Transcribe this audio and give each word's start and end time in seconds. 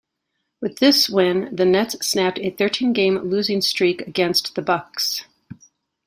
With 0.61 0.79
this 0.79 1.11
win, 1.11 1.55
the 1.55 1.63
Nets 1.63 1.95
snapped 2.07 2.39
a 2.39 2.49
thirteen-game 2.49 3.19
losing 3.19 3.61
streak 3.61 4.01
against 4.01 4.55
the 4.55 4.61
Bucks. 4.63 5.25